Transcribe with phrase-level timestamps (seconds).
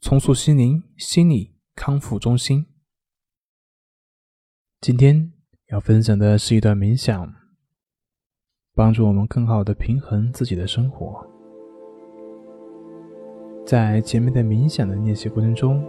[0.00, 2.64] 重塑心灵心理康复中心。
[4.80, 5.30] 今天
[5.68, 7.34] 要分享的是一段冥想，
[8.74, 11.22] 帮助我们更好的平衡自己的生活。
[13.66, 15.84] 在前面的冥想的练习过程中，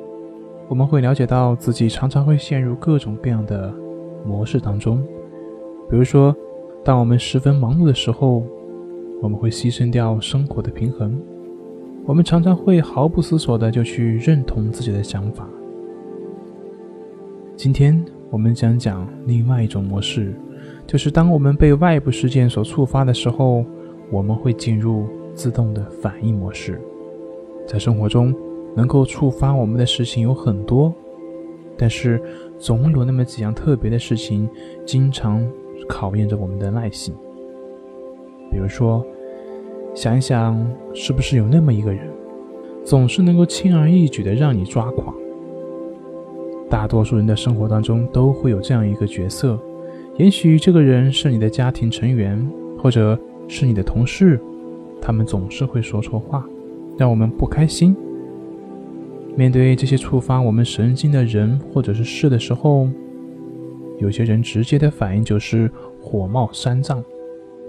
[0.67, 3.73] 我们会了解到自己常常会陷入各种各样的
[4.25, 5.01] 模式当中。
[5.89, 6.35] 比如说，
[6.83, 8.45] 当我们十分忙碌的时候，
[9.21, 11.17] 我们会牺牲掉生活的平衡。
[12.03, 15.47] 我们常常会毫不思索的就去认同自己的想法。
[17.55, 20.33] 今天我们讲讲另外一种模式，
[20.87, 23.63] 就是当我们被外部事件所触发的时候，
[24.11, 26.81] 我们会进入自动的反应模式。
[27.67, 28.33] 在生活中，
[28.75, 30.91] 能够触发我们的事情有很多，
[31.77, 32.19] 但是
[32.57, 34.49] 总有那么几样特别的事情，
[34.87, 35.47] 经常
[35.87, 37.13] 考验着我们的耐性。
[38.49, 39.05] 比如说。
[39.93, 40.57] 想一想，
[40.93, 42.07] 是不是有那么一个人，
[42.83, 45.13] 总是能够轻而易举的让你抓狂？
[46.69, 49.59] 大多数人的生活当中都会有这样一个角色，
[50.17, 54.39] 也许这个人是你的家庭成员，或者是你的同事，
[55.01, 56.47] 他们总是会说错话，
[56.97, 57.93] 让我们不开心。
[59.35, 62.87] 面对这些触发我们神经的人或者是事的时候，
[63.99, 65.69] 有些人直接的反应就是
[66.01, 67.03] 火冒三丈，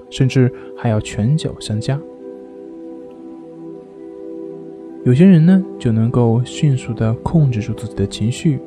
[0.08, 2.00] 甚至还要拳脚相加。
[5.04, 8.60] 有些人呢就能够迅速的控制住自己的情绪，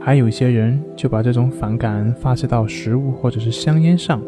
[0.00, 4.20] 还有一些人就把这种反感发泄到食物或者是香烟上。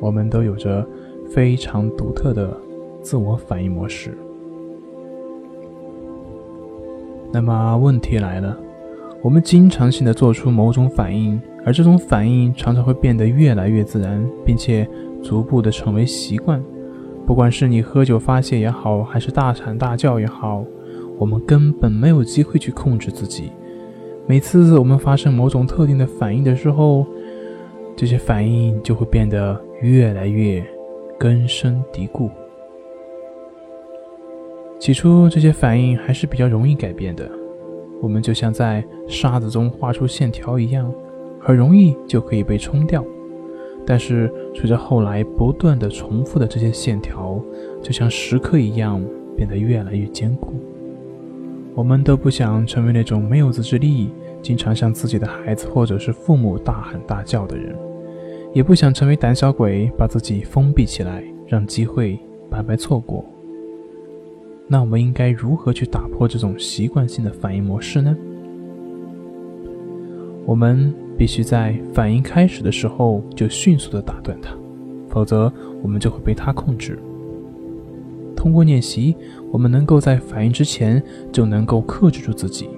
[0.00, 0.84] 我们都有着
[1.30, 2.54] 非常独特的
[3.00, 4.18] 自我反应模式。
[7.32, 8.58] 那么问题来了，
[9.22, 14.88] 我们经常性的做出某种反应，而这种反应常常会变得越来越自然，并且
[15.22, 16.60] 逐步的成为习惯。
[17.26, 20.64] 不管是你喝酒发泄也好，还是大喊大叫也好，
[21.18, 23.50] 我们根本没有机会去控制自己。
[24.28, 27.04] 每次我们发生某种特定的反应的时候，
[27.96, 30.64] 这些反应就会变得越来越
[31.18, 32.30] 根深蒂固。
[34.78, 37.28] 起初，这些反应还是比较容易改变的，
[38.00, 40.92] 我们就像在沙子中画出线条一样，
[41.40, 43.04] 很容易就可以被冲掉。
[43.88, 47.40] 但是，随着后来不断的重复的这些线条，
[47.80, 49.00] 就像石刻一样，
[49.36, 50.54] 变得越来越坚固。
[51.72, 54.10] 我们都不想成为那种没有自制力、
[54.42, 57.76] 经常向自己的孩子或者是父母大喊大叫的人，
[58.52, 62.18] 也不想成为胆小鬼，把自己封闭起来，让机会
[62.50, 63.24] 白白错过。
[64.66, 68.16] 那我们应该如何去打破这种习惯性的反应模式呢？
[70.44, 70.92] 我们。
[71.16, 74.50] 必须在反应开始的时候就迅速的打断它，
[75.08, 76.98] 否则我们就会被它控制。
[78.34, 79.16] 通过练习，
[79.50, 82.68] 我们能够在反应之前就能够克制住自己。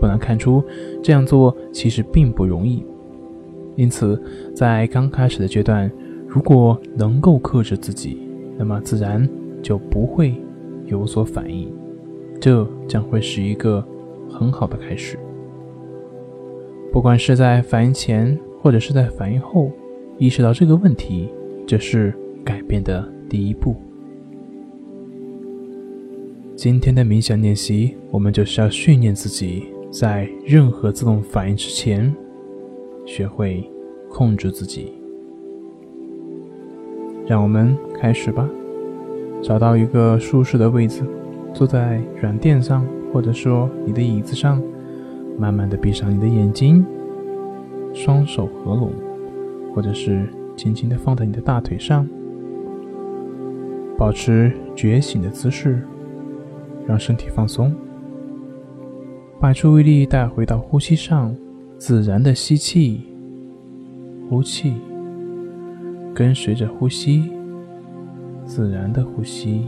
[0.00, 0.62] 不难看出，
[1.02, 2.84] 这样做其实并不容易。
[3.76, 4.22] 因此，
[4.54, 5.90] 在刚开始的阶段，
[6.28, 8.18] 如果能够克制自己，
[8.56, 9.28] 那么自然
[9.60, 10.34] 就不会
[10.86, 11.72] 有所反应。
[12.40, 13.84] 这将会是一个
[14.30, 15.18] 很好的开始。
[16.94, 19.68] 不管是在反应前，或者是在反应后，
[20.16, 21.28] 意识到这个问题，
[21.66, 23.74] 这是改变的第一步。
[26.54, 32.14] 今天的冥想练习，我们就是要训练自己，在任何自动反应之前，
[33.04, 33.68] 学会
[34.08, 34.92] 控制自己。
[37.26, 38.48] 让我们开始吧。
[39.42, 41.02] 找到一个舒适的位置，
[41.52, 44.62] 坐在软垫上，或者说你的椅子上。
[45.36, 46.84] 慢慢的闭上你的眼睛，
[47.92, 48.92] 双手合拢，
[49.74, 52.08] 或者是轻轻的放在你的大腿上，
[53.98, 55.82] 保持觉醒的姿势，
[56.86, 57.74] 让身体放松，
[59.40, 61.34] 把注意力带回到呼吸上，
[61.78, 63.02] 自然的吸气，
[64.28, 64.74] 呼气，
[66.14, 67.30] 跟随着呼吸，
[68.46, 69.66] 自然的呼吸，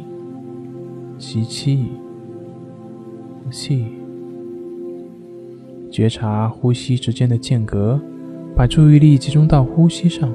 [1.18, 1.88] 吸气，
[3.44, 3.86] 呼气。
[5.96, 7.98] 觉察呼吸之间的间隔，
[8.54, 10.30] 把注意力集中到呼吸上。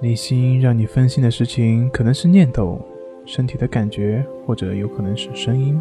[0.00, 2.84] 内心让你分心的事情可能是念头，
[3.24, 5.80] 身体的感觉，或者有可能是声音。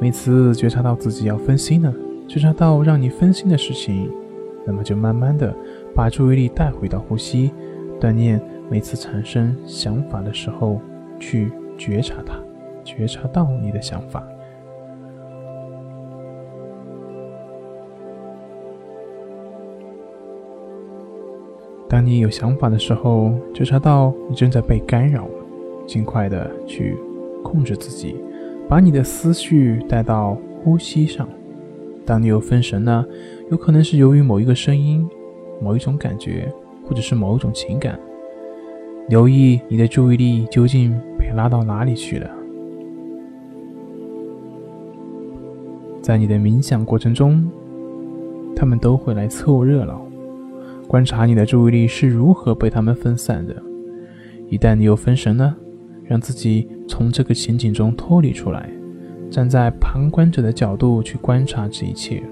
[0.00, 1.92] 每次觉察到自己要分心了，
[2.26, 4.10] 觉察到让你分心的事情，
[4.66, 5.54] 那么就慢慢的
[5.94, 7.52] 把注意力带回到呼吸，
[8.00, 10.80] 锻炼每次产生想法的时候
[11.20, 12.32] 去觉察它，
[12.82, 14.26] 觉察到你的想法。
[22.02, 25.24] 当你有想法的时候，觉察到你正在被干扰，
[25.86, 26.96] 尽快的去
[27.44, 28.16] 控制自己。
[28.68, 31.28] 把你的思绪带到呼吸上。
[32.04, 33.06] 当你有分神呢，
[33.52, 35.08] 有可能是由于某一个声音、
[35.60, 36.52] 某一种感觉，
[36.84, 37.96] 或者是某一种情感。
[39.08, 42.28] 留意你的注意力究竟被拉到哪里去了。
[46.00, 47.48] 在你的冥想过程中，
[48.56, 50.04] 他们都会来凑热闹，
[50.92, 53.56] 观察你的注意力是如何被他们分散的。
[54.50, 55.56] 一旦你有分神呢？
[56.04, 58.68] 让自己从这个情景中脱离出来，
[59.30, 62.22] 站在旁观者的角度去观察这一切，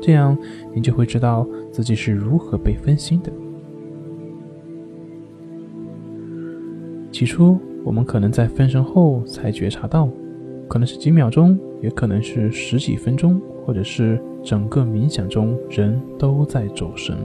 [0.00, 0.34] 这样
[0.74, 3.30] 你就会知道自己是如何被分心的。
[7.12, 10.08] 起初，我们可能在分神后才觉察到，
[10.68, 17.16] 可能是几秒钟，也可能是十几分钟，或者是整个冥想中人都在走神。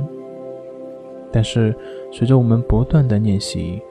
[1.32, 1.74] 但是，
[2.12, 3.82] 随着我们不断的练习。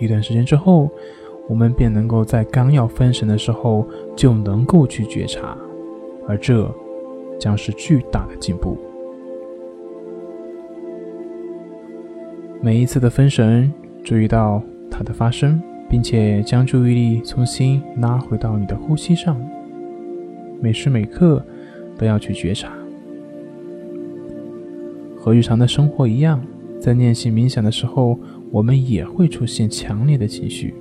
[0.00, 0.90] 一段时间之后，
[1.48, 3.86] 我们便能够在刚要分神的时候
[4.16, 5.56] 就能够去觉察，
[6.26, 6.68] 而这
[7.38, 8.76] 将是巨大的进步。
[12.60, 13.72] 每一次的分神，
[14.02, 14.60] 注意到
[14.90, 19.36] 它的发生，并且将注意力重新拉回到你的呼吸上。
[20.60, 21.44] 每时每刻
[21.96, 22.72] 都要去觉察，
[25.16, 26.40] 和日常的生活一样，
[26.80, 28.18] 在练习冥想的时候。
[28.50, 30.72] 我们也会出现强烈的情绪。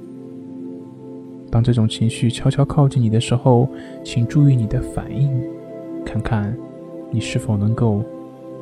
[1.50, 3.68] 当这种情绪悄悄靠近你的时候，
[4.04, 5.28] 请注意你的反应，
[6.06, 6.56] 看看
[7.10, 8.04] 你是否能够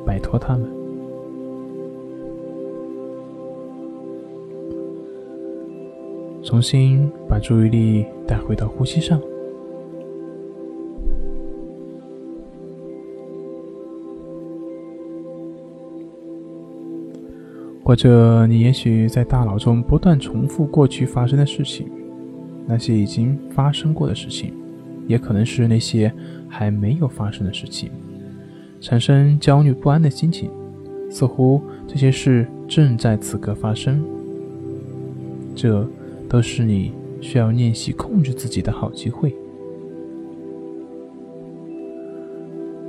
[0.06, 0.81] 摆脱它们。
[6.42, 9.20] 重新把注意力带回到呼吸上。
[17.84, 21.90] 或者你也许在大脑中不断重复过去发生的事情，
[22.66, 24.54] 那些已经发生过的事情，
[25.06, 26.12] 也可能是那些
[26.48, 27.90] 还没有发生的事情，
[28.80, 30.50] 产生焦虑不安的心情，
[31.10, 34.02] 似乎这些事正在此刻发生。
[35.54, 35.86] 这
[36.32, 39.34] 都是你需要练习控制自己的好机会。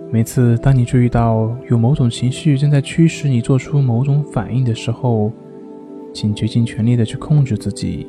[0.09, 5.29] 每次当你注意到有某种情绪正在驱使你做出某种反应的时候，
[6.13, 8.07] 请竭尽全力的去控制自己。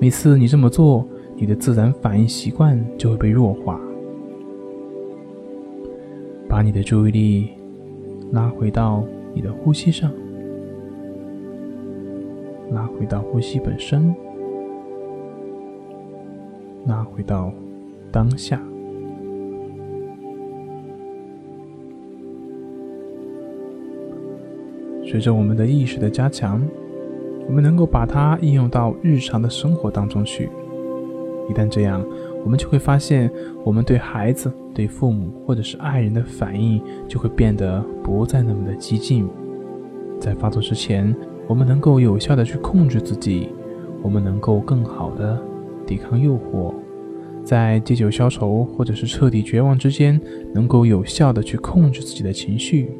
[0.00, 3.78] 每次你这么做，你的自然反应习惯就会被弱化。
[6.48, 7.48] 把你的注意力
[8.30, 9.04] 拉回到
[9.34, 10.10] 你的呼吸上，
[12.70, 14.14] 拉回到呼吸本身，
[16.86, 17.52] 拉回到
[18.10, 18.60] 当下。
[25.04, 26.62] 随着我们的意识的加强，
[27.46, 30.48] 我们能够把它应用到日常的生活当中去。
[31.50, 32.02] 一旦这样，
[32.44, 33.30] 我们就会发现，
[33.64, 39.28] 我们对孩子、对父母或者是爱人的反应就会变得不再那么的激进。
[40.18, 41.14] 在发作之前，
[41.46, 43.48] 我们能够有效的去控制自己，
[44.02, 45.38] 我们能够更好的
[45.86, 46.74] 抵抗诱惑，
[47.44, 50.20] 在借酒消愁或者是彻底绝望之间，
[50.54, 52.90] 能够有效的去控制自己的情绪。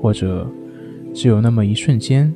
[0.00, 0.46] 或者，
[1.12, 2.32] 只有那么一瞬间，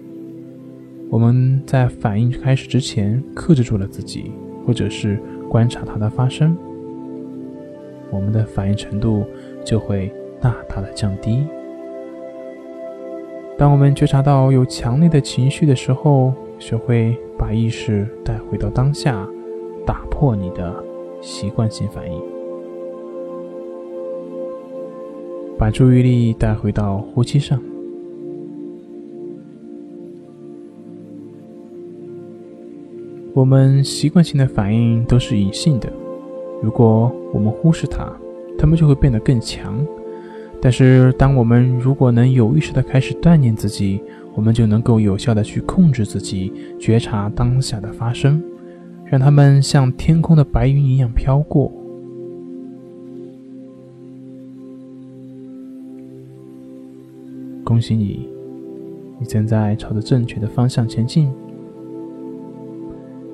[1.08, 4.32] 我们在反应开始之前克制住了自己，
[4.66, 6.56] 或者是观察它的发生，
[8.10, 9.24] 我们的反应程度
[9.64, 11.44] 就会大大的降低。
[13.58, 19.26] 当我们觉察到有强烈的情绪的时候，学会把意识带回到当下，
[19.86, 20.72] 打破你的
[21.22, 22.22] 习惯性反应。
[25.58, 27.60] 把注意力带回到呼吸上。
[33.32, 35.90] 我们习惯性的反应都是隐性的，
[36.62, 38.12] 如果我们忽视它，
[38.58, 39.84] 它们就会变得更强。
[40.62, 44.00] 但是，当我们如果能有意识的开始锻炼自己，
[44.34, 48.42] 我们就能够有效的去控制自己，觉察当下的发生，
[49.06, 51.72] 让它们像天空的白云一样飘过。
[57.64, 58.28] 恭喜你，
[59.18, 61.30] 你正在朝着正确的方向前进。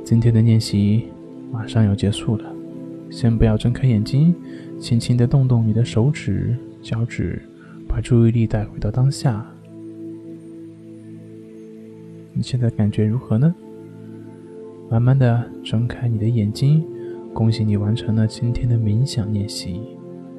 [0.05, 1.07] 今天的练习
[1.51, 2.45] 马上要结束了，
[3.11, 4.33] 先不要睁开眼睛，
[4.79, 6.57] 轻轻的动动你的手指、
[6.87, 7.43] 脚趾，
[7.89, 9.45] 把注意力带回到当下。
[12.33, 13.53] 你现在感觉如何呢？
[14.89, 16.85] 慢慢的睁开你的眼睛，
[17.35, 19.81] 恭喜你完成了今天的冥想练习，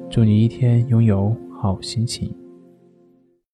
[0.08, 2.34] 祝你一天拥有好心情。